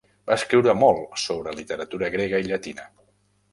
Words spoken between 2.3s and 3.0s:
i llatina.